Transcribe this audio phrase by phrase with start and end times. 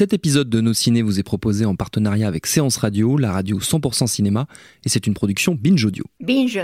[0.00, 3.58] Cet épisode de Nos Ciné vous est proposé en partenariat avec Séance Radio, la radio
[3.58, 4.46] 100% cinéma,
[4.82, 6.04] et c'est une production Binge Audio.
[6.20, 6.58] Binge.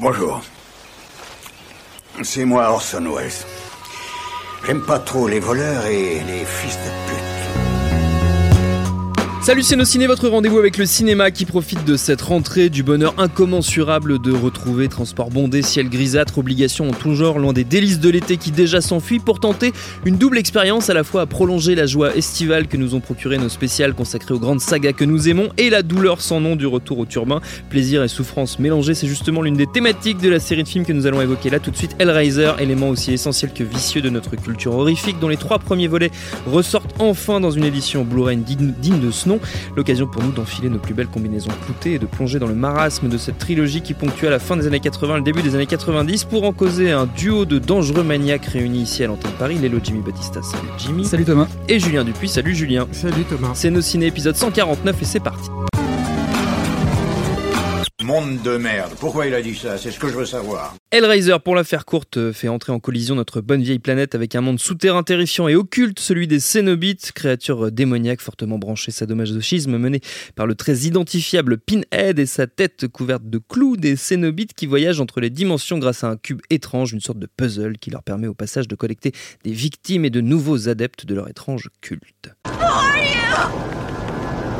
[0.00, 0.42] Bonjour.
[2.24, 3.30] C'est moi Orson Welles.
[4.66, 7.19] J'aime pas trop les voleurs et les fils de pute.
[9.42, 14.20] Salut ciné, votre rendez-vous avec le cinéma qui profite de cette rentrée, du bonheur incommensurable
[14.20, 18.36] de retrouver transport bondé, ciel grisâtre, obligations en tout genre, loin des délices de l'été
[18.36, 19.72] qui déjà s'enfuient pour tenter
[20.04, 23.38] une double expérience à la fois à prolonger la joie estivale que nous ont procuré
[23.38, 26.66] nos spéciales consacrées aux grandes sagas que nous aimons et la douleur sans nom du
[26.66, 27.40] retour au turbin.
[27.70, 30.92] Plaisir et souffrance mélangés, c'est justement l'une des thématiques de la série de films que
[30.92, 31.96] nous allons évoquer là tout de suite.
[31.98, 36.10] Hellraiser, élément aussi essentiel que vicieux de notre culture horrifique, dont les trois premiers volets
[36.46, 39.29] ressortent enfin dans une édition Blu-ray digne, de ce
[39.76, 43.08] L'occasion pour nous d'enfiler nos plus belles combinaisons cloutées et de plonger dans le marasme
[43.08, 46.24] de cette trilogie qui ponctua la fin des années 80 le début des années 90
[46.24, 49.58] pour en causer un duo de dangereux maniaques réunis ici à l'antenne Paris.
[49.60, 51.04] Lélo Jimmy Batista, salut Jimmy.
[51.04, 51.48] Salut Thomas.
[51.68, 52.86] Et Julien Dupuis, salut Julien.
[52.92, 53.52] Salut Thomas.
[53.54, 55.50] C'est nos ciné épisode 149 et c'est parti.
[58.02, 58.94] Monde de merde.
[58.98, 59.76] Pourquoi il a dit ça?
[59.76, 60.74] C'est ce que je veux savoir.
[60.90, 64.34] Hellraiser, pour la faire courte, euh, fait entrer en collision notre bonne vieille planète avec
[64.34, 69.76] un monde souterrain terrifiant et occulte, celui des Cénobites, créatures euh, démoniaques fortement branchées sadomasochisme
[69.76, 70.00] menées
[70.34, 75.00] par le très identifiable Pinhead et sa tête couverte de clous des Cénobites qui voyagent
[75.00, 78.28] entre les dimensions grâce à un cube étrange, une sorte de puzzle qui leur permet
[78.28, 79.12] au passage de collecter
[79.44, 82.30] des victimes et de nouveaux adeptes de leur étrange culte.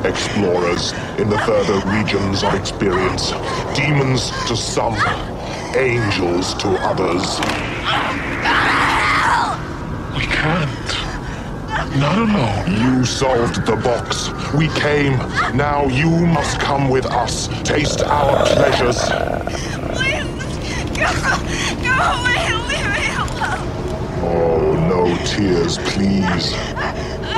[0.05, 3.33] Explorers in the further regions of experience.
[3.75, 4.97] Demons to some,
[5.77, 7.39] angels to others.
[10.17, 10.81] We can't.
[11.99, 12.81] Not alone.
[12.81, 14.31] You solved the box.
[14.55, 15.19] We came.
[15.55, 17.49] Now you must come with us.
[17.63, 18.99] Taste our pleasures.
[19.99, 20.25] Please,
[20.97, 21.11] go,
[21.83, 23.69] go away, leave me alone.
[24.23, 26.55] Oh, no tears, please.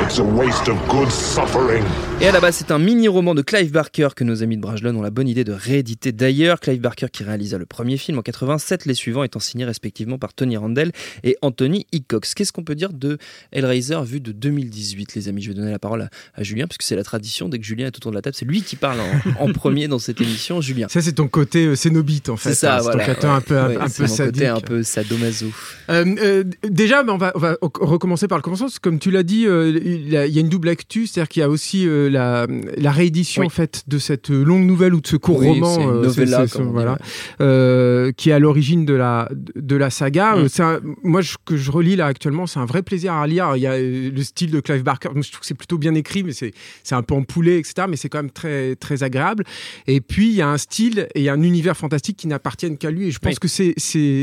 [0.02, 1.84] It's a waste of good suffering.
[2.20, 4.94] Et à la base, c'est un mini-roman de Clive Barker que nos amis de Brajlon
[4.96, 6.60] ont la bonne idée de rééditer d'ailleurs.
[6.60, 10.34] Clive Barker qui réalisa le premier film en 87, les suivants étant signés respectivement par
[10.34, 10.92] Tony Randall
[11.24, 12.34] et Anthony Hickox.
[12.34, 13.18] Qu'est-ce qu'on peut dire de
[13.52, 15.42] Hellraiser vu de 2018, les amis?
[15.42, 17.86] Je vais donner la parole à, à Julien, puisque c'est la tradition, dès que Julien
[17.86, 18.98] est autour de la table, c'est lui qui parle
[19.38, 20.60] en, en premier dans cette émission.
[20.60, 20.86] Julien.
[20.88, 22.50] Ça, c'est ton côté euh, cénobite, en fait.
[22.50, 23.04] C'est ça, hein, voilà.
[23.06, 24.34] ton côté un peu, un- Ouais, un peu mon sadique.
[24.34, 25.46] côté un peu sadomaso.
[25.90, 28.66] Euh, euh, déjà, bah, on, va, on va recommencer par le commencement.
[28.66, 31.40] parce que Comme tu l'as dit, euh, il y a une double actu, c'est-à-dire qu'il
[31.40, 33.46] y a aussi euh, la, la réédition Oui.
[33.46, 36.98] en fait de cette longue nouvelle ou de ce court Oui, roman, euh, novella, voilà,
[37.40, 40.36] euh, qui est à l'origine de la de la saga.
[40.36, 40.38] Mm.
[40.38, 43.52] Euh, un- moi, je, que je relis là actuellement, c'est un vrai plaisir à lire.
[43.56, 45.08] Il y a euh, le style de Clive Barker.
[45.14, 47.86] Je trouve que c'est plutôt bien écrit, mais c'est c'est un peu empoulé, etc.
[47.88, 49.44] Mais c'est quand même très très agréable.
[49.86, 53.08] Et puis il y a un style et un univers fantastique qui n'appartiennent qu'à lui.
[53.08, 53.38] Et je pense Oui.
[53.40, 53.48] que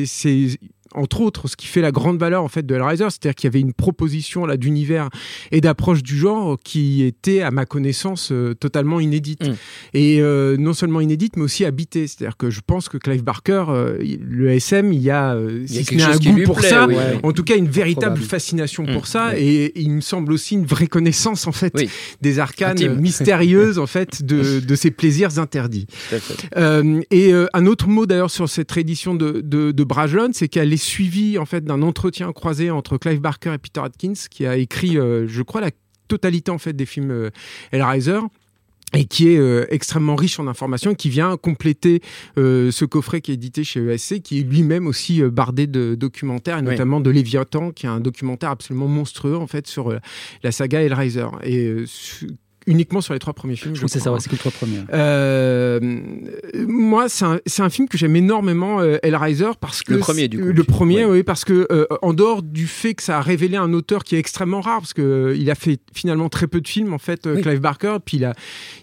[0.06, 0.59] c'est
[0.96, 3.52] entre autres, ce qui fait la grande valeur en fait de Hellraiser, c'est-à-dire qu'il y
[3.52, 5.10] avait une proposition là d'univers
[5.52, 9.48] et d'approche du genre qui était, à ma connaissance, euh, totalement inédite.
[9.48, 9.54] Mm.
[9.94, 12.08] Et euh, non seulement inédite, mais aussi habitée.
[12.08, 13.98] C'est-à-dire que je pense que Clive Barker, euh,
[14.28, 16.70] le SM, il y a, Il y a si ce un goût lui pour plaît,
[16.70, 16.96] ça, oui.
[17.24, 18.24] en tout cas une véritable Probable.
[18.30, 18.94] fascination Mm.
[18.94, 19.30] pour ça.
[19.30, 19.44] Ouais.
[19.44, 21.90] Et il me semble aussi une vraie connaissance en fait Oui.
[22.22, 22.96] des arcanes Intime.
[23.00, 25.86] mystérieuses en fait de, de ces plaisirs interdits.
[27.12, 30.84] Et un autre mot d'ailleurs sur cette réédition de, de, de Brajlon, c'est qu'elle est
[30.84, 34.98] suivie en fait d'un entretien croisé entre Clive Barker et Peter Atkins, qui a écrit,
[34.98, 35.72] euh, je crois, la
[36.08, 37.30] totalité en fait des films euh,
[37.72, 38.20] Hellraiser
[38.94, 42.02] et qui est euh, extrêmement riche en informations et qui vient compléter
[42.40, 45.94] euh, ce coffret qui est édité chez ESC, qui est lui-même aussi euh, bardé de
[45.94, 46.72] documentaires, et Oui.
[46.72, 49.94] notamment de Léviathan, qui est un documentaire absolument monstrueux en fait sur
[50.42, 51.28] la saga Hellraiser.
[51.44, 51.84] Et
[52.68, 53.75] uniquement sur les trois premiers films.
[53.75, 54.80] Je Je c'est ça, ouais, c'est que le trois premiers.
[54.94, 55.80] euh,
[56.68, 60.28] moi, c'est un, c'est un film que j'aime énormément, euh, Hellraiser, parce que Le premier,
[60.28, 60.46] du coup.
[60.46, 61.12] Le premier, Ouais.
[61.12, 64.16] oui, parce que euh, en dehors du fait que ça a révélé un auteur qui
[64.16, 66.98] est extrêmement rare, parce que euh, il a fait finalement très peu de films en
[66.98, 67.42] fait, euh, Oui.
[67.42, 68.34] Clive Barker, puis il a,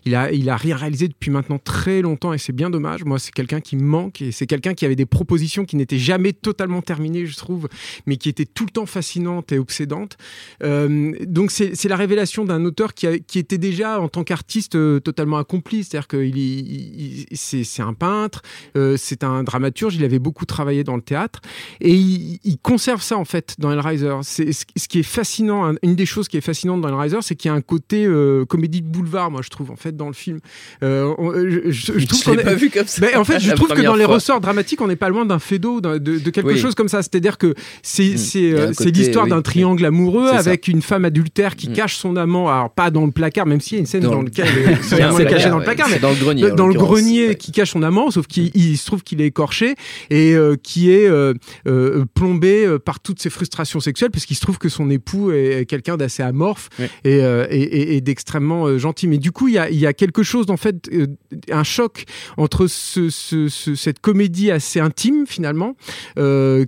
[0.04, 3.04] il a, il a rien réalisé depuis maintenant très longtemps, et c'est bien dommage.
[3.04, 5.98] Moi, c'est quelqu'un qui me manque, et c'est quelqu'un qui avait des propositions qui n'étaient
[5.98, 7.68] jamais totalement terminées, je trouve,
[8.06, 10.16] mais qui étaient tout le temps fascinantes et obsédantes.
[10.62, 14.24] Euh, donc c'est c'est la révélation d'un auteur qui, a- qui était déjà en tant
[14.24, 18.42] qu'artiste euh, totalement accompli, c'est-à-dire qu'il il- il- c'est c'est un peintre,
[18.76, 21.40] euh, c'est un dramaturge, il avait beaucoup travaillé dans le théâtre
[21.80, 24.14] et il, il conserve ça en fait dans Hellraiser.
[24.22, 27.18] C'est ce ce qui est fascinant, un- une des choses qui est fascinante dans Hellraiser,
[27.22, 29.96] c'est qu'il y a un côté euh, comédie de boulevard, moi je trouve en fait
[29.96, 30.38] dans le film.
[30.82, 33.06] On- je, je- je trouve qu'on est- pas vu comme ça.
[33.18, 35.80] en fait, je trouve que dans les ressorts dramatiques, on n'est pas loin d'un fédo,
[35.80, 36.58] de, de quelque Oui.
[36.58, 37.02] chose comme ça.
[37.02, 38.88] C'est-à-dire que c'est Mm.
[38.94, 39.30] l'histoire oui.
[39.30, 40.38] d'un triangle amoureux ça.
[40.38, 41.72] avec une femme adultère qui Mm.
[41.72, 44.02] cache son amant, alors pas dans le placard, même même s'il y a une scène
[44.02, 44.46] Dans dans, le- laquelle
[44.82, 46.50] c'est caché dans le placard, mais dans le grenier.
[46.50, 49.26] en dans le grenier qui cache son amant, sauf qu'il il se trouve qu'il est
[49.26, 49.74] écorché
[50.10, 51.34] et euh, qui est euh,
[51.66, 55.96] euh, plombé par toutes ses frustrations sexuelles, puisqu'il se trouve que son époux est quelqu'un
[55.96, 56.68] d'assez amorphe
[57.04, 59.06] et, et- et- et d'extrêmement gentil.
[59.08, 60.90] Mais du coup, il y a, y a quelque chose, en fait,
[61.50, 62.04] un choc
[62.36, 65.74] entre ce- ce- ce- cette comédie assez intime, finalement,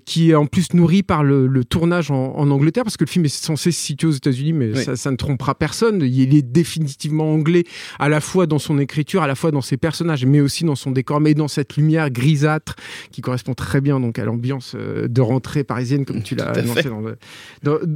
[0.05, 3.11] qui est en plus nourrie par le, le tournage en, en Angleterre, parce que le
[3.11, 4.85] film est censé se situer aux États-Unis, mais Oui.
[4.85, 6.02] ça, ça ne trompera personne.
[6.02, 6.43] Il est
[6.79, 7.65] définitivement anglais
[7.99, 10.77] à la fois dans son écriture, à la fois dans ses personnages, mais aussi dans
[10.77, 12.77] son décor, mais dans cette lumière grisâtre
[13.11, 16.89] qui correspond très bien donc à l'ambiance euh, de rentrée parisienne, comme tu l'as annoncé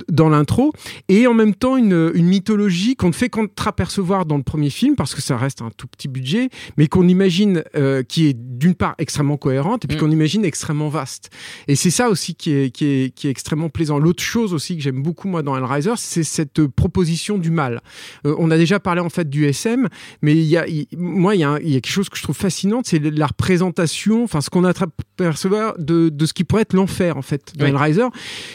[0.09, 0.73] dans, l'intro,
[1.09, 4.97] et en même temps une, une mythologie qu'on ne fait qu'entreapercevoir dans le premier film,
[4.97, 8.75] parce que ça reste un tout petit budget, mais qu'on imagine euh, qui est d'une
[8.75, 10.01] part extrêmement cohérente, et puis Mm.
[10.01, 11.31] qu'on imagine extrêmement vaste.
[11.69, 13.99] Et c'est ça aussi qui est, qui est, qui est extrêmement plaisant.
[13.99, 17.81] L'autre chose aussi que j'aime beaucoup moi dans Hellraiser, c'est cette proposition du mal.
[18.27, 19.89] Euh, on a déjà parlé en fait du SM,
[20.23, 22.09] mais il y a, il- moi il y, a un- il y a quelque chose
[22.09, 24.73] que je trouve fascinante, c'est la représentation, enfin ce qu'on a
[25.17, 27.71] percevoir de, de ce qui pourrait être l'enfer en fait dans Oui.
[27.71, 28.07] Hellraiser,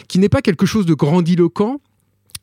[0.07, 1.79] qui n'est pas quelque chose de grandiloquent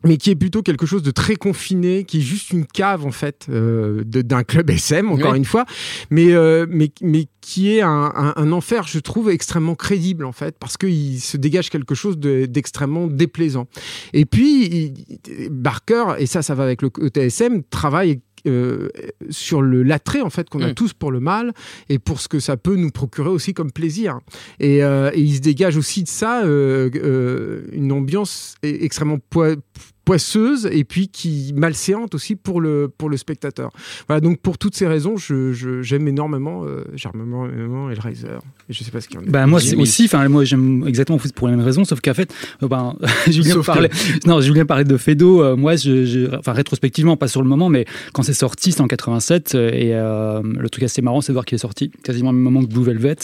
[0.04, 3.10] mais qui est plutôt quelque chose de très confiné, qui est juste une cave en
[3.10, 5.38] fait euh, d'un club SM encore Oui.
[5.38, 5.64] une fois,
[6.10, 10.32] mais euh, mais mais qui est un, un- un enfer, je trouve extrêmement crédible en
[10.32, 13.66] fait, parce qu'il se dégage quelque chose de- d'extrêmement déplaisant.
[14.12, 18.88] Et puis il- Barker et ça, ça va avec le côté SM, travaille euh,
[19.30, 20.74] sur le l'attrait en fait qu'on a Mm.
[20.74, 21.54] tous pour le mal
[21.88, 24.18] et pour ce que ça peut nous procurer aussi comme plaisir.
[24.60, 29.16] Et, euh, et il se dégage aussi de ça euh, euh, une ambiance e- extrêmement
[29.30, 29.56] poi-
[30.04, 33.70] poisseuse et puis qui malséante aussi pour le pour le spectateur.
[34.08, 38.28] Voilà donc pour toutes ces raisons, je- je- j'aime énormément euh, j'aime énormément Hellraiser.
[38.68, 39.30] Et je sais pas ce qu'il y en a.
[39.30, 42.32] Bah moi c'est aussi, enfin moi j'aime exactement pour les mêmes raisons, sauf qu'en fait,
[42.62, 42.96] euh, ben,
[43.30, 43.90] Julien Sauf que- parlait,
[44.26, 47.68] non Julien parlait de Fedo, euh, moi je, je- enfin rétrospectivement pas sur le moment,
[47.68, 51.32] mais quand c'est sorti c'était en 87 euh, et euh, le truc assez marrant c'est
[51.32, 53.16] de voir qu'il est sorti quasiment au même moment que Blue Velvet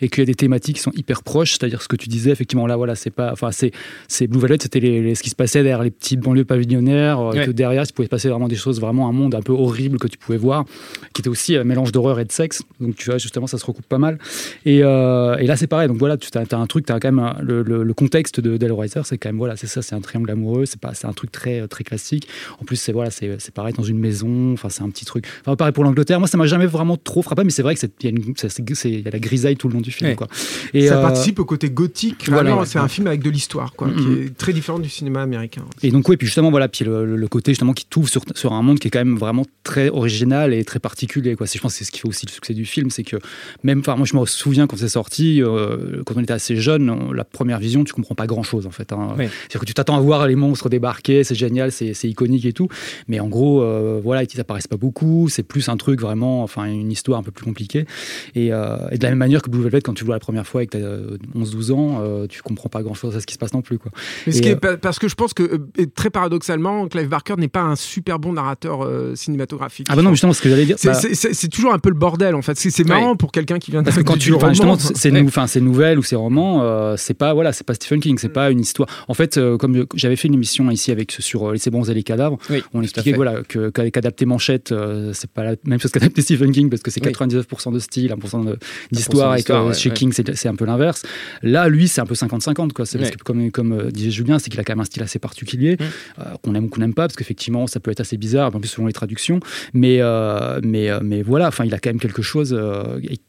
[0.00, 2.30] et qu'il y a des thématiques qui sont hyper proches, c'est-à-dire ce que tu disais
[2.30, 3.72] effectivement là voilà c'est pas, enfin c'est
[4.08, 7.20] c'est Blue Velvet c'était les, les- ce qui se passait derrière les petites banlieues pavillonnaires,
[7.20, 7.46] euh, Ouais.
[7.46, 9.98] que derrière il pouvait se passer vraiment des choses vraiment un monde un peu horrible
[9.98, 10.64] que tu pouvais voir,
[11.12, 13.64] qui était aussi un mélange d'horreur et de sexe, donc tu vois justement ça se
[13.66, 14.18] recoupe pas mal.
[14.64, 15.88] Et, euh, et là, c'est pareil.
[15.88, 18.40] Donc voilà, tu as, un truc, tu as quand même un- le, le- le contexte
[18.40, 20.66] de d'Hellraiser, c'est quand même voilà, c'est ça, c'est un triangle amoureux.
[20.66, 22.28] C'est pas, c'est un truc très très classique.
[22.60, 24.52] En plus, c'est voilà, c'est c'est pareil dans une maison.
[24.54, 25.26] Enfin, c'est un petit truc.
[25.42, 26.18] Enfin, pareil pour l'Angleterre.
[26.18, 28.10] Moi, ça m'a jamais vraiment trop frappé, mais c'est vrai que c'est il y, a
[28.10, 30.10] une- y a la grisaille tout le long du film.
[30.10, 30.16] Ouais.
[30.16, 30.26] Quoi.
[30.74, 32.28] Et ça euh, participe au côté gothique.
[32.28, 33.94] voilà, c'est un film avec de l'histoire, quoi, Mhm.
[33.96, 35.62] qui est très différent du cinéma américain.
[35.82, 38.62] Et donc, oui, puis justement, voilà, puis le, côté justement qui t'ouvre sur, sur un
[38.62, 41.34] monde qui est quand même vraiment très original et très particulier.
[41.36, 41.46] Quoi.
[41.46, 43.16] C'est- Je pense que c'est ce qui fait aussi le succès du film, c'est que
[43.62, 46.88] même, enfin, moi je me souviens quand c'est sorti, euh, quand on était assez jeune,
[46.90, 48.92] on- la première vision, tu comprends pas grand chose en fait.
[48.92, 49.14] hein.
[49.18, 49.24] Oui.
[49.26, 52.52] C'est-à-dire que tu t'attends à voir les monstres débarquer, c'est génial, c'est c'est iconique et
[52.52, 52.68] tout,
[53.08, 56.64] mais en gros, euh, voilà, ils apparaissent pas beaucoup, c'est plus un truc vraiment, enfin,
[56.66, 57.86] une histoire un peu plus compliquée.
[58.34, 60.20] Et, euh, et de la même manière que Blue Velvet, quand tu le vois la
[60.20, 63.20] première fois et que tu as 11-12 ans, euh, tu comprends pas grand chose à
[63.20, 63.78] ce qui se passe non plus.
[63.78, 63.90] Quoi.
[64.26, 66.10] Mais ce Et, qui euh, est pa- parce que je pense que euh, et très
[66.10, 69.88] paradoxalement, Clive Barker n'est pas un super bon narrateur euh, cinématographique.
[69.90, 70.76] Ah bah non, justement, ce que j'allais dire.
[70.78, 72.56] C'est- bah- c'est c'est- c'est toujours un peu le bordel en fait.
[72.56, 74.50] C'est c'est marrant pour quelqu'un qui vient de Parce que quand tu, roman.
[74.50, 75.20] justement, ces, Ouais.
[75.22, 75.30] nou-
[75.62, 78.60] nouvelles ou ces romans, euh, c'est pas, voilà, c'est pas Stephen King, c'est pas une
[78.60, 78.88] histoire.
[79.08, 82.02] En fait, euh, comme j'avais fait une émission ici avec sur les bronzes et les
[82.04, 84.72] cadavres, Oui, on expliquait voilà que qu'adapter Manchette,
[85.12, 87.10] c'est pas la même chose qu'adapter Stephen King parce que c'est Oui.
[87.12, 88.58] 99% de style, 1% de-
[88.92, 89.94] d'histoire et que ouais, chez ouais.
[89.96, 91.02] King c'est c'est un peu l'inverse.
[91.42, 92.86] Là, lui, c'est un peu 50-50 quoi.
[92.86, 93.16] C'est parce Ouais.
[93.16, 95.84] que comme comme disait Julien, c'est qu'il a quand même un style assez particulier Mm.
[96.18, 98.60] Euh, qu'on aime ou qu'on n'aime pas parce qu'effectivement ça peut être assez bizarre, en
[98.60, 99.40] plus selon les traductions.
[99.72, 102.58] Mais euh, mais euh, mais voilà, enfin il a quand même quelque chose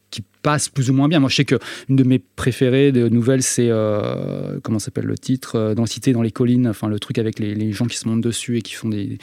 [0.09, 1.19] qui passe plus ou moins bien.
[1.19, 1.55] Moi, je sais que
[1.89, 5.87] une de mes préférées de nouvelles, c'est euh, comment s'appelle le titre euh, Dans la
[5.87, 6.67] cité, dans les collines.
[6.67, 9.17] Enfin, le truc avec les, les gens qui se montent dessus et qui font des.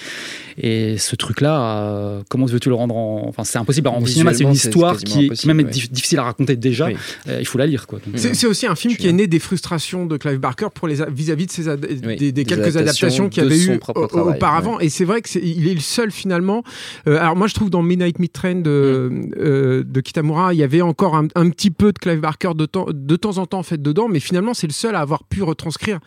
[0.58, 3.88] Et ce truc-là, euh, comment veux-tu le rendre en Enfin, c'est impossible.
[3.88, 5.88] En cinéma, c'est une histoire qui, qui impossible, même est ouais.
[5.90, 6.86] difficile à raconter déjà.
[6.88, 6.96] Oui.
[7.28, 8.00] Euh, il faut la lire, quoi.
[8.16, 10.96] C'est euh, aussi un film qui est né des frustrations de Clive Barker pour les
[11.08, 14.78] vis-à-vis de ses ad- des, des des quelques adaptations adaptations qu'il avait eu auparavant.
[14.80, 16.62] Et c'est vrai que c'est- il est le seul finalement.
[17.08, 19.30] Euh, alors moi je trouve dans Midnight Midtrain de, Mm.
[19.38, 22.66] euh, de Kitamura, il y avait encore un, un petit peu de Clive Barker de
[22.66, 25.24] temps, de temps en temps en fait dedans, mais finalement c'est le seul à avoir
[25.24, 26.00] pu retranscrire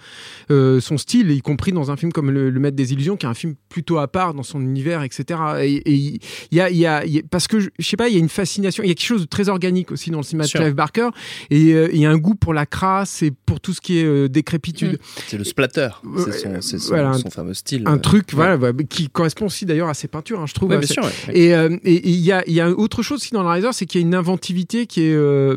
[0.52, 3.26] euh, son style, y compris dans un film comme Le, Le Maître des Illusions, qui
[3.26, 5.40] est un film plutôt à part dans son univers, etc.
[5.62, 6.20] Et et il
[6.52, 8.14] y a, il y a- il y a- parce que je, je sais pas, il
[8.14, 10.24] y a une fascination, il y a quelque chose de très organique aussi dans le
[10.24, 10.50] cinéma de.
[10.50, 11.10] Clive Barker,
[11.50, 14.00] et euh, il y a un goût pour la crasse et pour tout ce qui
[14.00, 14.98] est euh, décrépitude.
[15.28, 15.90] C'est le splatter.
[16.18, 17.84] C'est son, c'est son- voilà, un- son fameux style.
[17.86, 18.56] Un truc, ouais.
[18.58, 20.70] voilà, qui correspond aussi d'ailleurs à ses peintures, hein, je trouve.
[20.70, 21.04] Ouais, à bien ses- sûr.
[21.04, 21.12] ouais.
[21.34, 23.50] Et euh, et- et il y, a, il y a autre chose aussi dans le
[23.50, 25.56] Riser, c'est qu'il y a une inventivité qui est, euh,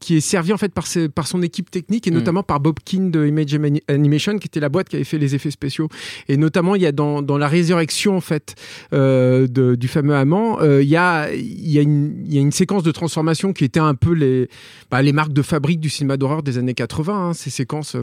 [0.00, 2.14] qui est servie en fait par, ses- par son équipe technique et Mm.
[2.14, 5.18] notamment par Bob Keane de Image Ani- Animation, qui était la boîte qui avait fait
[5.18, 5.88] les effets spéciaux.
[6.28, 8.54] Et notamment, il y a dans, dans la résurrection en fait
[8.92, 12.38] euh, de- du fameux amant, euh, il y, a, il, y a une, il y
[12.38, 14.48] a une séquence de transformation qui était un peu les,
[14.90, 17.96] bah, les marques de fabrique du cinéma d'horreur des années 80, hein, ces séquences.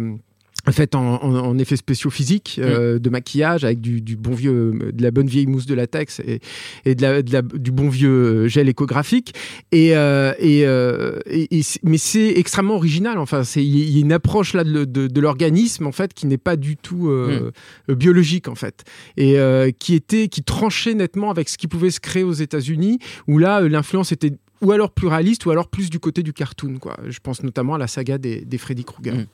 [0.95, 5.03] En, en- en effets spéciaux physiques, euh, de maquillage, avec du, du bon vieux, de
[5.03, 6.39] la bonne vieille mousse de latex et,
[6.85, 8.09] et de la, de la- du bon vieux
[8.45, 9.33] euh, gel échographique.
[9.71, 11.49] Et, euh, et, euh, et-
[11.83, 13.17] mais c'est extrêmement original.
[13.17, 16.37] Enfin, il y a une approche là de, de- de l'organisme en fait qui n'est
[16.37, 17.51] pas du tout euh,
[17.87, 18.83] biologique en fait
[19.17, 19.37] et
[19.79, 23.61] qui était qui tranchait nettement avec ce qui pouvait se créer aux États-Unis où là
[23.61, 26.97] l'influence était ou alors plus réaliste ou alors plus du côté du cartoon quoi.
[27.07, 29.15] Je pense notamment à la saga des, des Freddy Krueger.
[29.15, 29.25] Mm.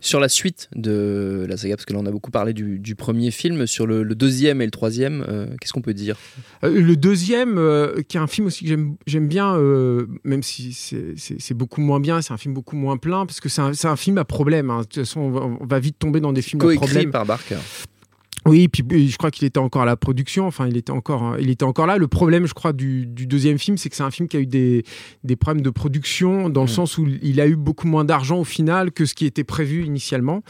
[0.00, 2.94] Sur la suite de la saga, parce que là on a beaucoup parlé du, du
[2.94, 6.16] premier film, sur le, le deuxième et le troisième, euh, qu'est-ce qu'on peut dire?
[6.64, 8.70] Euh, le deuxième, euh, qui est un film aussi que
[9.06, 9.56] j'aime- bien,
[10.24, 13.60] même si c'est- beaucoup moins bien, c'est un film beaucoup moins plein, parce que c'est
[13.60, 14.70] un, un film à problème.
[14.70, 14.78] hein.
[14.80, 17.10] De toute façon, on va, on va vite tomber dans des films à problème.
[17.10, 17.58] par Barker.
[18.50, 20.46] Oui, puis euh, je crois qu'il était encore à la production.
[20.46, 21.96] Enfin, il était encore, hein, il était encore là.
[21.98, 24.40] Le problème, je crois, du, du deuxième film, c'est que c'est un film qui a
[24.40, 24.84] eu des,
[25.24, 26.74] des problèmes de production, dans le Mm.
[26.74, 29.84] sens où il a eu beaucoup moins d'argent au final que ce qui était prévu
[29.84, 30.42] initialement.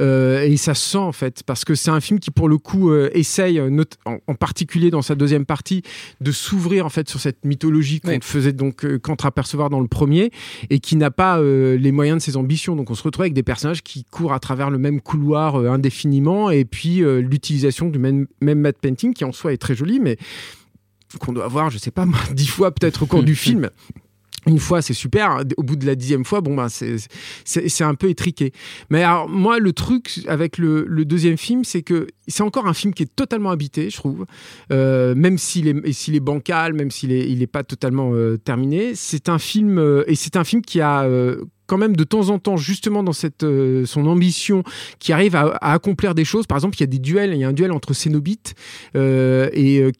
[0.00, 2.58] Euh, et ça se sent en fait, parce que c'est un film qui, pour le
[2.58, 5.82] coup, euh, essaye, not- en, en particulier dans sa deuxième partie,
[6.20, 8.16] de s'ouvrir en fait sur cette mythologie qu'on Oui.
[8.18, 10.30] ne faisait donc euh, qu'entreapercevoir dans le premier,
[10.70, 12.74] et qui n'a pas les moyens de ses ambitions.
[12.76, 16.50] Donc, on se retrouve avec des personnages qui courent à travers le même couloir indéfiniment,
[16.50, 20.00] et puis euh, l'utilisation du même, même matte painting qui en soi est très joli,
[20.00, 20.16] mais
[21.20, 23.70] qu'on doit voir, je sais pas dix fois peut-être au cours du film.
[24.46, 25.42] Une fois, c'est super.
[25.56, 28.52] Au bout de la dixième fois, bon, bah, c'est, un peu étriqué.
[28.90, 32.94] Mais alors, moi, le truc avec le, deuxième film, c'est que c'est encore un film
[32.94, 34.26] qui est totalement habité, je trouve.
[34.72, 38.94] Euh, même s'il est, est bancal, même s'il est, il est pas totalement euh, terminé.
[38.94, 41.02] C'est un film, euh, et c'est un film qui a.
[41.02, 43.42] euh, quand même de temps en temps, justement dans cette,
[43.86, 44.64] son ambition,
[44.98, 46.46] qui arrive à, accomplir des choses.
[46.46, 48.54] Par exemple, il y a des duels, il y a un duel entre Cénobites
[48.94, 49.90] et euh,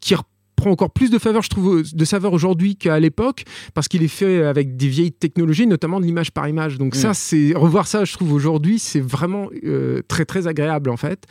[0.56, 3.44] reprend encore plus de faveur, je trouve, de saveur aujourd'hui qu'à l'époque,
[3.74, 6.78] parce qu'il est fait avec des vieilles technologies, notamment de l'image par image.
[6.78, 6.98] Donc Mm.
[6.98, 11.24] ça, c'est revoir ça, je trouve aujourd'hui, c'est vraiment euh, très très agréable en fait.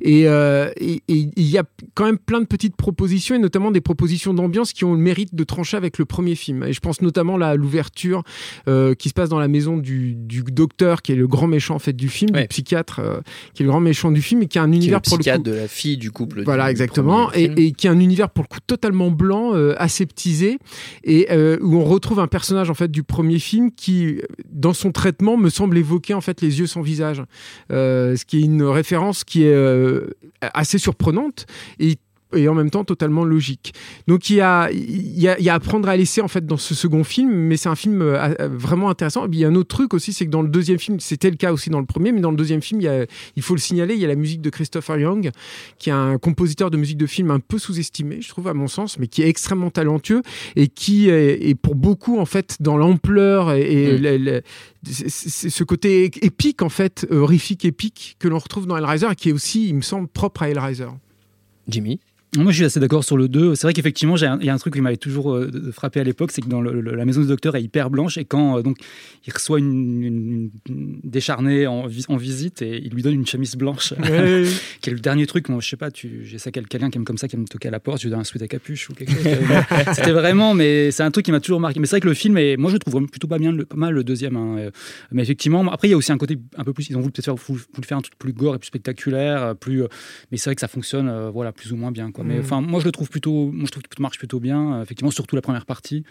[0.00, 1.64] Et euh, et- il y a
[1.94, 5.34] quand même plein de petites propositions, et notamment des propositions d'ambiance qui ont le mérite
[5.34, 6.62] de trancher avec le premier film.
[6.64, 8.22] Et je pense notamment là à l'ouverture
[8.68, 11.74] euh, qui se passe dans la maison du, du docteur, qui est le grand méchant
[11.74, 12.42] en fait du film, Ouais.
[12.42, 13.20] du psychiatre, euh,
[13.54, 15.08] qui est le grand méchant du film, et qui a un Qui est univers le
[15.08, 15.42] pour le coup.
[15.42, 16.42] de la fille du couple.
[16.44, 17.32] Voilà, du exactement.
[17.34, 20.58] Et, et qui a un univers pour le coup totalement blanc, euh, aseptisé,
[21.02, 24.92] et euh, où on retrouve un personnage en fait du premier film qui, dans son
[24.92, 27.22] traitement, me semble évoquer en fait les yeux sans visage,
[27.70, 29.54] Euh, ce qui est une référence qui est
[30.40, 31.46] assez surprenante
[31.78, 31.96] et
[32.34, 33.74] et en même temps totalement logique.
[34.06, 36.28] Donc il y a, il y a, il y a à prendre à laisser en
[36.28, 39.26] fait dans ce second film, mais c'est un film euh, euh, vraiment intéressant.
[39.26, 41.00] Et puis, il y a un autre truc aussi, c'est que dans le deuxième film,
[41.00, 43.06] c'était le cas aussi dans le premier, mais dans le deuxième film, il, y a,
[43.36, 45.30] il faut le signaler, il y a la musique de Christopher Young,
[45.78, 48.68] qui est un compositeur de musique de film un peu sous-estimé, je trouve à mon
[48.68, 50.22] sens, mais qui est extrêmement talentueux
[50.56, 54.42] et qui est, est pour beaucoup en fait dans l'ampleur et, et
[54.84, 54.92] Mm.
[55.08, 59.30] c'est ce côté épique en fait, horrifique épique que l'on retrouve dans Hellraiser et qui
[59.30, 60.88] est aussi, il me semble, propre à Hellraiser.
[61.68, 62.00] Jimmy?
[62.36, 63.54] Moi, je suis assez d'accord sur le 2.
[63.54, 66.32] C'est vrai qu'effectivement, il y a un truc qui m'avait toujours euh, frappé à l'époque,
[66.32, 68.62] c'est que dans le- le- la maison du docteur est hyper blanche et quand euh,
[68.62, 68.76] donc
[69.26, 73.26] il reçoit une, une- une décharnée en, vi- en visite et il lui donne une
[73.26, 73.94] chemise blanche,
[74.80, 75.48] qui est le dernier truc.
[75.48, 77.46] Moi, je sais pas, j'ai ça quel- quelqu'un qui aime comme ça qui aime me
[77.46, 79.24] toquer à la porte, je lui donne un sweat à capuche ou quelque chose.
[79.94, 81.78] C'était vraiment, mais c'est un truc qui m'a toujours marqué.
[81.78, 83.76] Mais c'est vrai que le film, est, moi, je trouve plutôt pas bien, le- pas
[83.76, 84.36] mal le deuxième.
[84.36, 84.56] hein.
[84.58, 84.70] Euh,
[85.12, 86.88] Mais effectivement, après, il y a aussi un côté un peu plus.
[86.90, 89.82] Ils ont voulu peut-être faire, voulu faire un truc plus gore et plus spectaculaire, plus.
[90.32, 92.10] Mais c'est vrai que ça fonctionne, euh, voilà, plus ou moins bien.
[92.10, 92.23] Quoi.
[92.24, 92.40] Mais Mm.
[92.40, 94.74] enfin, moi, je le trouve plutôt, moi, je trouve qu'il marche plutôt bien.
[94.74, 96.04] euh, effectivement, surtout la première partie.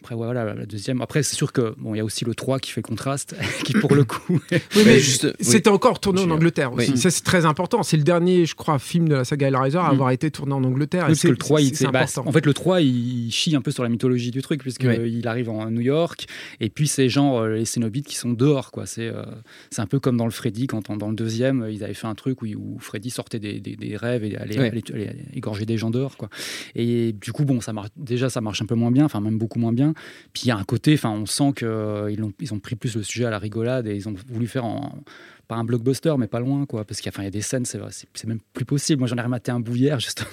[0.00, 1.00] Après, ouais, voilà, la deuxième.
[1.02, 3.72] Après, c'est sûr que bon, il y a aussi le 3 qui fait contraste, qui
[3.74, 4.40] pour le coup.
[4.50, 5.32] Oui, Mais juste- oui.
[5.44, 6.92] c'était encore tourné en Angleterre aussi.
[6.92, 6.98] oui.
[6.98, 7.82] Ça, c'est très important.
[7.82, 9.92] C'est le dernier, je crois, film de la saga Hellraiser à Mm.
[9.92, 11.04] avoir été tourné en Angleterre.
[11.06, 12.24] Oui, Et parce que le 3, il, c'est c'est- bah, important.
[12.28, 15.50] en fait, le 3, il chie un peu sur la mythologie du truc, puisqu'il arrive
[15.50, 16.26] en New York,
[16.60, 18.70] et puis c'est genre euh, les Cénobites qui sont dehors.
[18.70, 18.86] quoi.
[18.86, 19.22] C'est euh,
[19.70, 22.06] c'est un peu comme dans le Freddy, quand on- dans le deuxième, ils avaient fait
[22.06, 25.76] un truc où, où Freddy sortait des, des- des rêves et allait- allait égorger des
[25.76, 26.16] gens dehors.
[26.16, 26.28] Quoi.
[26.76, 29.38] Et du coup, bon, ça marche, déjà, ça marche un peu moins bien, enfin, même
[29.38, 29.87] beaucoup moins bien.
[30.32, 32.96] Puis il y a un côté, enfin, on sent qu'ils ont, ils ont pris plus
[32.96, 35.02] le sujet à la rigolade et ils ont voulu faire en
[35.46, 36.84] pas un blockbuster, mais pas loin, quoi.
[36.84, 37.78] Parce qu'il y, a- des scènes, c'est,
[38.26, 38.98] même plus possible.
[38.98, 40.28] Moi, j'en ai rematé un hier, justement.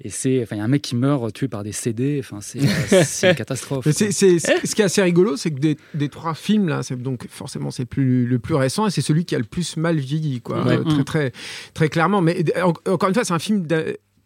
[0.00, 2.16] Et c'est, enfin, il y a un mec qui meurt tué par des CD.
[2.20, 3.86] Enfin, c'est, euh, c'est une catastrophe.
[3.90, 7.26] C'est- ce qui est assez rigolo, c'est que des, des trois films là, c'est donc
[7.28, 9.98] forcément c'est le plus, le plus récent et c'est celui qui a le plus mal
[9.98, 10.78] vieilli, quoi, Ouais.
[10.78, 11.32] Euh, très très
[11.74, 12.22] très clairement.
[12.22, 13.66] Mais en- encore une fois, c'est un film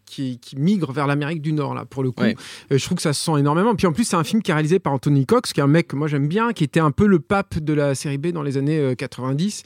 [0.07, 2.23] qui, qui migre vers l'Amérique du Nord là pour le coup.
[2.23, 2.35] Ouais.
[2.71, 3.75] Euh, je trouve que ça se sent énormément.
[3.75, 5.67] Puis en plus, c'est un film qui est réalisé par Anthony Cox, qui est un
[5.67, 8.27] mec que moi j'aime bien, qui était un peu le pape de la série B
[8.27, 9.63] dans les années euh, 90,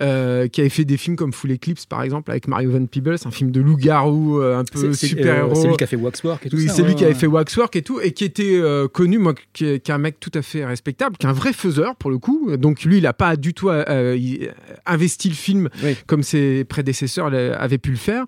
[0.00, 3.16] euh, qui avait fait des films comme Full Eclipse par exemple avec Mario Van Peebles,
[3.24, 5.50] un film de loup-garou euh, un peu super-héros.
[5.50, 7.14] euh, C'est lui qui a fait Waxwork et tout Oui, c'est ouais, lui qui avait
[7.14, 10.30] fait Waxwork et tout, et qui était euh, connu, moi, qui est, un mec tout
[10.34, 12.56] à fait respectable, qui est un vrai faiseur pour le coup.
[12.56, 14.16] Donc lui, il n'a pas du tout euh,
[14.86, 15.96] investi le film Oui.
[16.06, 18.24] comme ses prédécesseurs avaient pu le faire,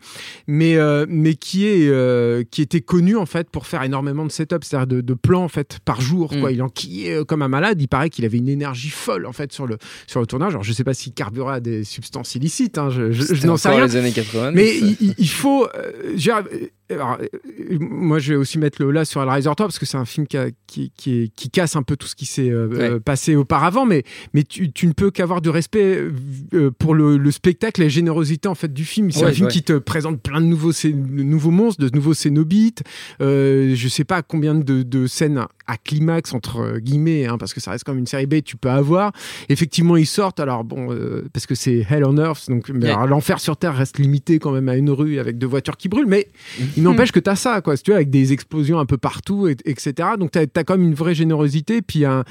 [0.47, 4.33] mais euh, mais qui est euh, qui était connu en fait pour faire énormément de
[4.33, 6.33] setup, c'est-à-dire de, de plans en fait par jour.
[6.35, 6.41] Mm.
[6.41, 6.53] Quoi.
[6.53, 7.81] Il enquillait euh, comme un malade.
[7.81, 10.53] Il paraît qu'il avait une énergie folle en fait sur le sur le tournage.
[10.53, 13.47] Alors je sais pas s'il carburait à des substances illicites, hein, je, je- je C'était
[13.47, 13.87] n'en sais rien.
[13.87, 14.51] les années 80.
[14.53, 14.75] Mais
[15.19, 15.67] il faut.
[15.77, 15.93] euh,
[16.95, 19.79] dire, euh, alors, euh, moi, je vais aussi mettre le là sur Hellraiser 3 parce
[19.79, 22.49] que c'est un film qui, a- qui, qui, casse un peu tout ce qui s'est
[22.51, 23.01] euh, Ouais.
[23.01, 23.85] passé auparavant.
[23.87, 25.99] Mais, mais tu, tu ne peux qu'avoir de respect
[26.55, 29.11] euh, pour le, le spectacle et la générosité en fait du film.
[29.11, 29.53] C'est Ouais, un film ouais.
[29.53, 32.83] qui te présente plein de nouveaux, de nouveaux monstres, de nouveaux cénobites.
[33.21, 37.61] Euh, je sais pas combien de, de scènes à climax entre guillemets, hein, parce que
[37.61, 39.13] ça reste comme une série B, tu peux avoir.
[39.49, 40.41] Effectivement, ils sortent.
[40.41, 42.69] Alors bon, euh, parce que c'est Hell on Earth, donc
[43.07, 46.07] l'enfer sur Terre reste limité quand même à une rue avec deux voitures qui brûlent,
[46.07, 46.29] mais
[46.77, 48.97] il n'empêche que tu as ça, quoi, si tu vois, avec des explosions un peu
[48.99, 50.11] partout, et- etc.
[50.19, 52.25] Donc tu as, même une vraie générosité, puis un,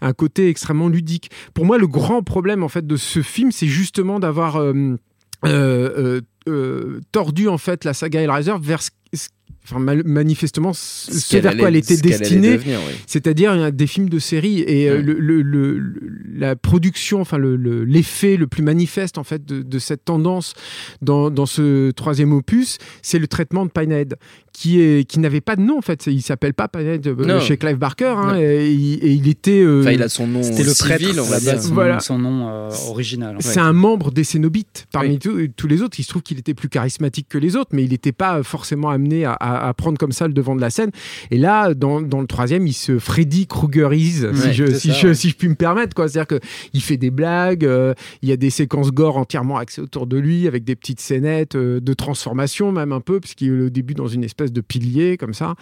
[0.00, 1.30] un côté extrêmement ludique.
[1.54, 4.56] Pour moi, le grand problème en fait de ce film, c'est justement d'avoir
[5.44, 8.90] euh, euh, tordu en fait la saga Hellraiser vers ce-
[9.68, 12.72] enfin, manifestement ce, ce vers quoi elle était ce destinée oui.
[13.06, 15.02] c'est-à-dire des films de série et euh, Ouais.
[15.02, 16.00] le, le- le- le-
[16.34, 20.54] la production, enfin le- le- l'effet le, plus manifeste en fait de, de cette tendance
[21.02, 24.16] dans, dans ce troisième opus, c'est le traitement de Pinehead
[24.56, 26.06] qui est qui n'avait pas de nom en fait.
[26.06, 26.66] Il s'appelle pas
[27.26, 27.40] Non.
[27.40, 29.60] chez Clive Barker hein, et, il- et il était.
[29.62, 31.60] euh, Enfin, il a son nom C'était le civil, prêtre, on va dire.
[31.62, 32.00] son, Voilà.
[32.00, 33.36] son nom euh, original.
[33.40, 35.18] C'est un membre des Cénobites parmi Oui.
[35.18, 36.00] tous- tous les autres.
[36.00, 38.88] Il se trouve qu'il était plus charismatique que les autres, mais il n'était pas forcément
[38.88, 40.90] amené à, à- à prendre comme ça le devant de la scène.
[41.30, 44.94] Et là, dans, dans le troisième, il se Freddy Kruegerise, si, je, c'est si, ça,
[44.94, 45.14] je, ouais.
[45.14, 45.94] si je puis me permettre.
[45.94, 46.08] quoi.
[46.08, 50.06] C'est-à-dire qu'il fait des blagues, euh, il y a des séquences gore entièrement axées autour
[50.06, 53.70] de lui, avec des petites scénettes euh, de transformation même un peu, puisqu'il est au
[53.70, 55.54] début dans une espèce de pilier comme ça.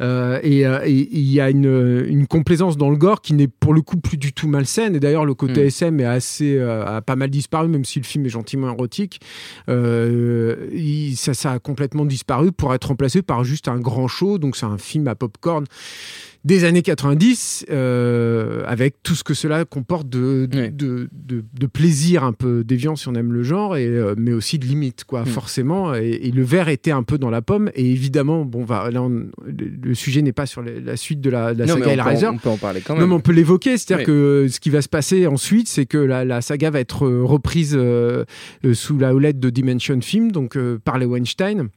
[0.00, 3.48] Euh, et euh, et il y a une, une complaisance dans le gore qui n'est
[3.48, 4.94] pour le coup plus du tout malsaine.
[4.96, 5.66] Et d'ailleurs, le côté.
[5.66, 9.20] SM est assez, euh, a pas mal disparu, même si le film est gentiment érotique.
[9.68, 14.38] Il- ça, ça a complètement disparu pour être remplacé par juste un grand show.
[14.38, 15.64] Donc, c'est un film à popcorn
[16.44, 22.64] des années 90, euh, avec tout ce que cela comporte de, de, plaisir un peu
[22.64, 25.26] déviant si on aime le genre, et, euh, mais aussi de limites, quoi, Mm.
[25.26, 25.94] forcément.
[25.94, 27.70] Et, et le verre était un peu dans la pomme.
[27.74, 31.28] Et évidemment, bon, va, là, on- le, sujet n'est pas sur la, la suite de
[31.30, 32.26] la, Non, saga Hellraiser.
[32.28, 33.08] on peut en parler quand Non, même.
[33.10, 34.12] mais on peut l'évoquer, c'est-à-dire Oui.
[34.12, 37.22] que ce qui va se passer ensuite, c'est que la, la saga va être euh,
[37.22, 38.24] reprise euh,
[38.64, 41.68] euh, sous la houlette de Dimension Film, donc euh, par les Weinstein.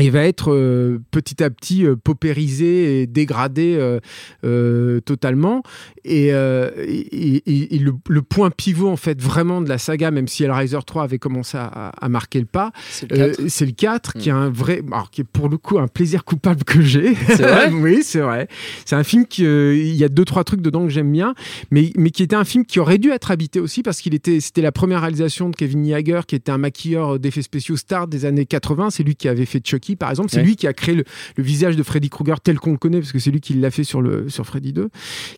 [0.00, 4.00] Et va être euh, petit à petit euh, paupérisé et dégradé euh,
[4.44, 5.62] euh, totalement.
[6.04, 10.28] Et, et- et- et le, le point pivot, en fait, vraiment de la saga, même
[10.28, 13.48] si Hellraiser 3 avait commencé à, à marquer le pas, C'est le euh, 4.
[13.48, 14.36] c'est le 4 qui est Mm.
[14.36, 17.14] un vrai, alors qui est pour le coup un plaisir coupable que j'ai.
[17.26, 18.48] C'est vrai Oui, c'est vrai.
[18.84, 21.34] C'est un film qui, il y a deux trois trucs dedans que j'aime bien,
[21.70, 24.40] mais mais qui était un film qui aurait dû être habité aussi parce qu'il était,
[24.40, 28.24] c'était la première réalisation de Kevin Yeager, qui était un maquilleur d'effets spéciaux star des
[28.24, 28.90] années 80.
[28.90, 30.28] C'est lui qui avait fait Chucky, par exemple.
[30.30, 30.44] C'est Ouais.
[30.44, 31.04] lui qui a créé le,
[31.36, 33.70] le visage de Freddy Krueger tel qu'on le connaît, parce que c'est lui qui l'a
[33.70, 34.88] fait sur le sur Freddy 2,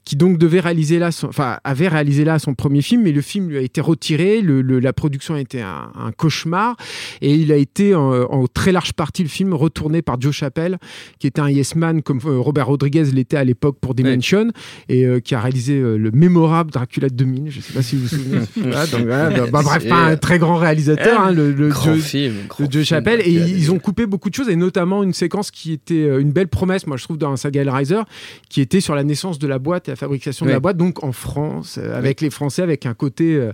[0.05, 3.21] qui donc devait réaliser là, son- enfin avait réalisé là son premier film, mais le
[3.23, 4.41] film lui a été retiré.
[4.41, 6.77] Le, le- la production a été un, un cauchemar
[7.21, 10.79] et il a été en, en très large partie le film retourné par Joe Chappelle,
[11.19, 14.49] qui était un yes man comme euh, Robert Rodriguez l'était à l'époque pour Dimension
[14.89, 17.51] et euh, qui a réalisé euh, le mémorable Dracula de 2000.
[17.51, 18.39] Je sais pas si vous vous souvenez.
[18.73, 22.35] Bah, bah, bref, pas un très grand réalisateur, hein, le, le Grand Joe- film.
[22.49, 25.95] grand Chappelle et ils ont coupé beaucoup de choses et notamment une séquence qui était
[25.95, 28.03] euh, une belle promesse moi je trouve dans un saga Hellraiser
[28.49, 31.03] qui était sur la naissance de la boîte et la fabrication de la boîte donc
[31.05, 33.53] en France euh, avec les Français avec un côté euh,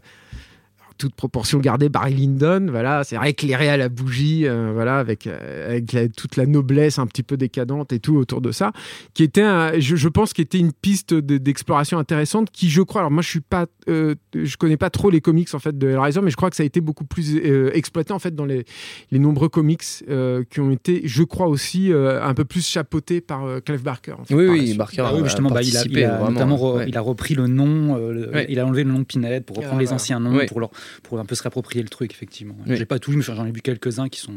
[0.99, 5.71] toute proportion gardée Barry Lyndon voilà c'est éclairé à la bougie euh, voilà avec, euh,
[5.71, 8.73] avec la- toute la noblesse un petit peu décadente et tout autour de ça
[9.15, 12.83] qui était un- je, je pense qui était une piste de- d'exploration intéressante qui je
[12.83, 15.79] crois alors moi je suis pas euh, je connais pas trop les comics en fait
[15.79, 18.35] de Hellraiser mais je crois que ça a été beaucoup plus euh, exploité en fait
[18.35, 18.65] dans les,
[19.11, 23.21] les nombreux comics euh, qui ont été je crois aussi euh, un peu plus chapeautés
[23.21, 24.75] par euh, Clive Barker en fait, Oui, par oui.
[24.75, 26.85] Barker Bah oui, a justement, bah, il, a, participé il a vraiment, notamment ouais.
[26.89, 28.47] il a repris le nom, euh, le- Ouais.
[28.49, 30.47] il a enlevé le nom de Pinhead pour reprendre Ah, les anciens noms, Ouais.
[30.47, 30.71] pour, leur,
[31.03, 32.57] pour un peu se réapproprier le truc, effectivement.
[32.67, 32.77] Oui.
[32.77, 34.35] J'ai pas tout lu, mais j'en ai vu quelques-uns qui sont.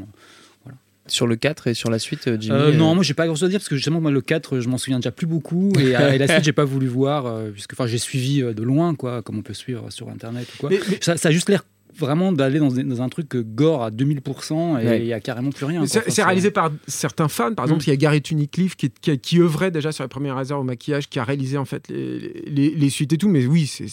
[1.07, 2.55] Sur le 4 et sur la suite, euh, Jimmy.
[2.55, 4.21] Euh, euh, non, moi j'ai pas grand chose à dire parce que justement, moi le
[4.21, 6.85] 4, je m'en souviens déjà plus beaucoup et, euh, et la suite, j'ai pas voulu
[6.85, 10.09] voir euh, puisque enfin, j'ai suivi euh, de loin, quoi, comme on peut suivre sur
[10.09, 10.69] internet ou quoi.
[10.69, 11.65] Mais- mais- Ça, ça a juste l'air
[11.97, 15.05] vraiment d'aller dans, un truc gore à 2000% et il Ouais.
[15.05, 15.85] y a carrément plus rien.
[15.85, 17.53] C'est réalisé par certains fans.
[17.53, 17.87] Par exemple, Mm.
[17.87, 20.63] il y a Gary Tunicliffe qui, qui, qui œuvrait déjà sur les premiers Razor au
[20.63, 23.29] maquillage, qui a réalisé en fait les, les, les suites et tout.
[23.29, 23.87] Mais oui, c'est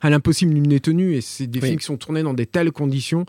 [0.00, 1.66] à l'impossible nul n'est tenu et c'est des Oui.
[1.68, 3.24] films qui sont tournés dans des telles conditions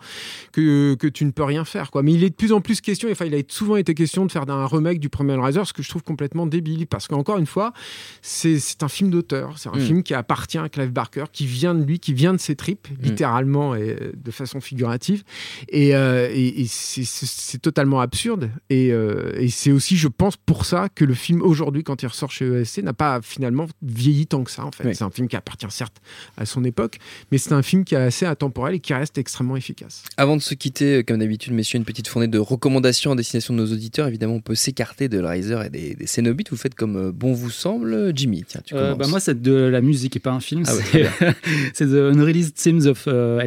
[0.51, 1.91] que, que tu ne peux rien faire.
[1.91, 2.03] Quoi.
[2.03, 3.09] Mais il est de plus en plus question.
[3.11, 5.83] Enfin, il a souvent été question de faire un remake du premier Razor, ce que
[5.83, 7.73] je trouve complètement débile parce qu'encore une fois,
[8.21, 9.57] c'est c'est un film d'auteur.
[9.57, 9.79] C'est un Mm.
[9.81, 12.87] film qui appartient à Clive Barker, qui vient de lui, qui vient de ses tripes,
[12.89, 13.03] Mm.
[13.03, 15.23] littéralement et euh, de façon figurative.
[15.69, 18.49] Et, euh, et- et c'est- totalement absurde.
[18.69, 22.07] Et, euh, et c'est aussi, je pense, pour ça que le film aujourd'hui, quand il
[22.07, 24.65] ressort chez ESC, n'a pas finalement vieilli tant que ça.
[24.65, 24.95] En fait, Oui.
[24.95, 25.97] c'est un film qui appartient certes
[26.37, 26.97] à son époque,
[27.31, 30.03] mais c'est un film qui est assez intemporel et qui reste extrêmement efficace.
[30.17, 33.59] Avant de se quitter, comme d'habitude, messieurs, une petite fournée de recommandations à destination de
[33.59, 34.07] nos auditeurs.
[34.07, 36.49] Évidemment, on peut s'écarter de Riser et des, des Cénobites.
[36.51, 38.15] Vous faites comme bon vous semble.
[38.15, 38.97] Jimmy, tiens, tu Euh, commences.
[38.97, 40.63] bah, moi, c'est de la musique et pas un film.
[40.67, 40.99] Ah ouais, c'est
[41.73, 43.39] c'est The Unreleased Themes of euh,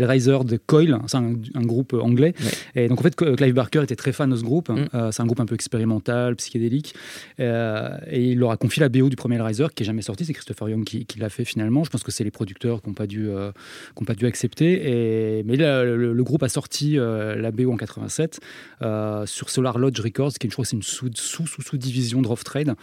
[0.44, 0.98] De Coil.
[1.06, 2.34] C'est un, un groupe anglais.
[2.74, 4.68] Et donc, en fait, Clive Barker était très fan de ce groupe.
[4.70, 4.88] Mm.
[4.94, 6.94] Euh, c'est un groupe un peu expérimental, psychédélique.
[7.40, 10.24] Euh, et il leur a confié la BO du premier Hellraiser, qui est jamais sorti.
[10.24, 11.84] C'est Christopher Young qui, qui l'a fait finalement.
[11.84, 13.52] Je pense que c'est les producteurs qui n'ont pas, dû, euh,
[13.96, 15.38] qui ont pas dû accepter.
[15.38, 18.40] Et, mais là, le, le groupe a sorti la BO en 87
[18.82, 21.44] euh, sur Solar Lodge Records, qui est, je crois, c'est une sous, sous,
[21.78, 22.74] de Rough Trade.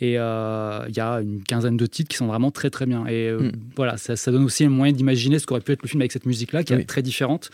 [0.00, 3.06] Et il y a une quinzaine de titres qui sont vraiment très très bien.
[3.06, 3.52] Et Mm.
[3.76, 6.12] voilà, ça, ça donne aussi un moyen d'imaginer ce qu'aurait pu être le film avec
[6.12, 6.80] cette musique-là, qui Oui.
[6.80, 7.50] est très différente,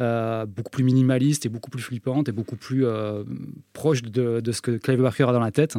[0.00, 3.24] euh, beaucoup plus minimaliste et beaucoup plus flippante et beaucoup plus euh,
[3.72, 5.76] proche de, de ce que Clive Barker a dans la tête.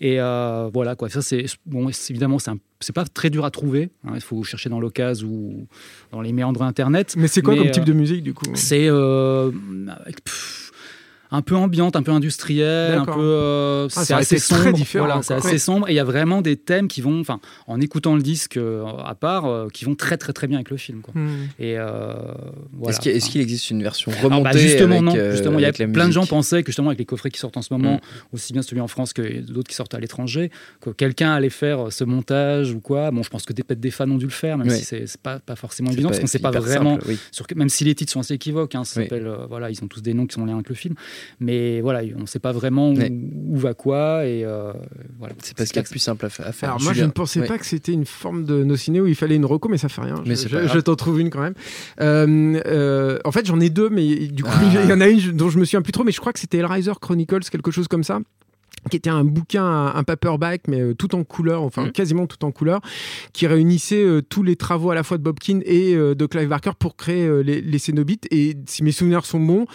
[0.00, 1.08] Et euh, voilà, quoi.
[1.08, 3.90] Ça, c'est bon, évidemment, c'est un- c'est pas très dur à trouver.
[4.06, 4.12] hein.
[4.14, 5.66] il faut chercher dans l'occasion ou
[6.12, 7.14] dans les méandres Internet.
[7.18, 8.46] Mais c'est quoi Mais, comme type de musique du coup?
[8.54, 9.50] C'est euh,
[11.30, 13.12] un peu ambiante, un peu industrielle, un peu.
[13.18, 14.72] euh, Ah, c'est assez été très sombre.
[14.76, 15.88] différent, Voilà, c'est assez sombre.
[15.88, 18.84] Et il y a vraiment des thèmes qui vont, enfin, en écoutant le disque euh,
[19.04, 21.00] à part, euh, qui vont très très très bien avec le film.
[21.02, 21.14] Quoi.
[21.14, 21.28] Hmm.
[21.58, 22.14] Et euh,
[22.72, 22.96] voilà.
[23.04, 25.30] Est-ce qu'il existe une version alors, remontée bah, justement, avec, non.
[25.30, 27.56] justement, il y a plein de gens pensaient que justement avec les coffrets qui sortent
[27.56, 28.00] en ce moment, Mm.
[28.34, 31.92] aussi bien celui en France que d'autres qui sortent à l'étranger, que quelqu'un allait faire
[31.92, 33.10] ce montage ou quoi.
[33.10, 35.04] Bon, je pense que des peut-être des fans ont dû le faire, même si c'est
[35.22, 37.18] pas, pas forcément évident, pas- parce qu'on ne sait pas vraiment simple, oui.
[37.32, 39.06] sur que- même si les titres sont assez équivoques, hein, ça Oui.
[39.06, 40.94] s'appelle, euh, voilà, ils ont tous des noms qui sont liés avec le film,
[41.40, 43.10] mais voilà, on ne sait pas vraiment où, Ouais.
[43.10, 44.72] où va quoi et euh,
[45.18, 45.34] voilà.
[45.42, 46.70] C'est pas ce qu'il y a de plus simple à fa- à faire.
[46.70, 47.46] Alors moi, je ne pensais Ouais.
[47.46, 49.88] pas que c'était une forme de nos ciné où il fallait une reco, mais ça
[49.88, 50.16] fait rien.
[50.26, 51.54] Mais je t'en trouve une quand même.
[52.00, 54.60] Euh, euh, en fait, j'en ai deux, mais du coup, Ah.
[54.84, 56.38] il y en a une dont je me souviens plus trop, mais je crois que
[56.40, 58.20] c'était Hellraiser Chronicles, quelque chose comme ça
[58.88, 61.92] qui était un bouquin, un paperback, mais euh, tout en couleur, enfin Mhm.
[61.92, 62.80] quasiment tout en couleur,
[63.32, 66.26] qui réunissait euh, tous les travaux à la fois de Bob Keane et euh, de
[66.26, 68.26] Clive Barker pour créer euh, les, les Cénobites.
[68.30, 69.66] Et si mes souvenirs sont bons,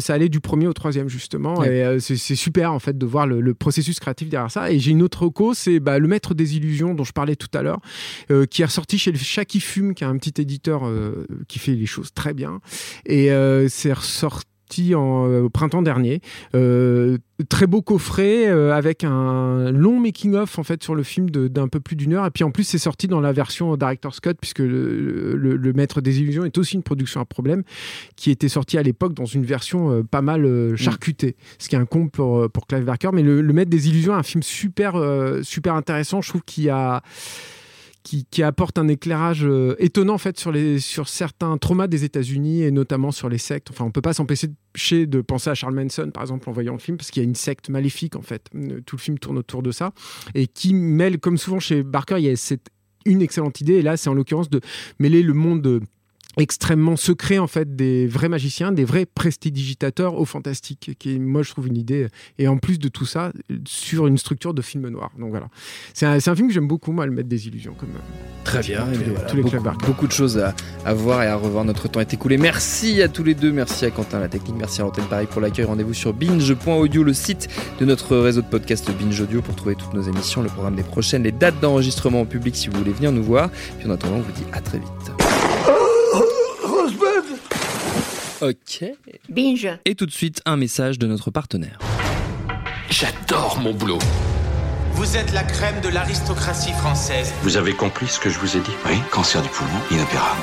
[0.00, 1.58] ça allait du premier au troisième justement.
[1.58, 1.96] Ouais.
[1.96, 4.70] Et c'est super en fait de voir le, le processus créatif derrière ça.
[4.70, 7.48] Et j'ai une autre reco, c'est bah, le Maître des Illusions dont je parlais tout
[7.54, 7.80] à l'heure,
[8.50, 10.82] qui est ressorti chez le Chat qui fume, qui est un petit éditeur
[11.48, 12.60] qui fait les choses très bien.
[13.06, 13.28] Et
[13.68, 14.46] c'est ressorti
[14.94, 16.20] en, euh, au printemps dernier.
[16.54, 21.28] Euh, très beau coffret euh, avec un long making of en fait sur le film
[21.30, 22.26] d'un peu plus d'une heure.
[22.26, 25.72] Et puis en plus c'est sorti dans la version director's cut puisque le, le- le
[25.72, 27.62] maître des illusions est aussi une production à problème
[28.16, 31.36] qui était sortie à l'époque dans une version pas mal euh, charcutée.
[31.58, 34.14] Ce qui est un comble pour, pour Clive Barker mais le, le maître des illusions
[34.14, 34.94] est un film super
[35.42, 36.20] super intéressant.
[36.22, 37.02] Je trouve qu'il a
[38.04, 42.02] qui, qui apporte un éclairage euh, étonnant en fait sur, les, sur certains traumas des
[42.02, 43.70] États-Unis et notamment sur les sectes.
[43.70, 44.54] Enfin, on peut pas s'empêcher de
[45.26, 47.34] penser à Charles Manson par exemple en voyant le film parce qu'il y a une
[47.34, 48.48] secte maléfique en fait.
[48.54, 49.92] Euh, Tout le film tourne autour de ça
[50.34, 52.68] et qui mêle, comme souvent chez Barker, il y a cette
[53.04, 54.60] une excellente idée et là c'est en l'occurrence de
[54.98, 55.80] mêler le monde de
[56.38, 61.42] extrêmement secret en fait des vrais magiciens, des vrais prestidigitateurs au fantastique, qui est, moi
[61.42, 63.32] je trouve une idée et en plus de tout ça
[63.66, 65.10] sur une structure de film noir.
[65.18, 65.48] Donc voilà,
[65.94, 67.90] c'est un, un film que j'aime beaucoup moi, le Maître des illusions comme
[68.44, 68.84] Très bien.
[68.84, 69.42] tous les- voilà, tous les
[69.86, 71.64] beaucoup, de choses à, à voir et à revoir.
[71.64, 72.38] Notre temps est écoulé.
[72.38, 73.52] Merci à tous les deux.
[73.52, 74.56] Merci à Quentin la technique.
[74.58, 75.64] Merci à l'antenne Paris pour l'accueil.
[75.64, 79.94] Rendez-vous sur binge.audio, le site de notre réseau de podcast Binge Audio pour trouver toutes
[79.94, 83.12] nos émissions, le programme des prochaines, les dates d'enregistrement en public si vous voulez venir
[83.12, 83.50] nous voir.
[83.78, 85.51] Puis en attendant, on vous dit à très vite.
[88.42, 88.84] Ok.
[89.28, 89.68] Binge.
[89.84, 91.78] Et tout de suite, un message de notre partenaire.
[92.90, 94.00] J'adore mon boulot.
[94.94, 97.32] Vous êtes la crème de l'aristocratie française.
[97.42, 98.72] Vous avez compris ce que je vous ai dit?
[98.86, 100.42] Oui, cancer du poumon, inopérable.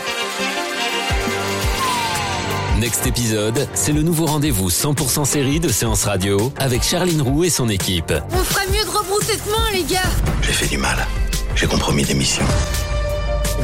[2.79, 7.49] Next épisode, c'est le nouveau rendez-vous 100% série de Séance Radio avec Charline Roux et
[7.49, 8.13] son équipe.
[8.31, 10.09] On ferait mieux de rebrousser chemin, les gars.
[10.41, 11.05] J'ai fait du mal.
[11.53, 12.45] J'ai compromis des missions.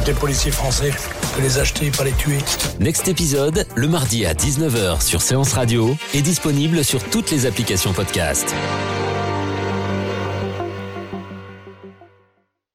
[0.04, 0.92] Des policiers français,
[1.40, 2.38] les acheter, pas les tuer.
[2.80, 7.92] Next épisode, le mardi à 19h sur Séance Radio, est disponible sur toutes les applications
[7.92, 8.54] podcast.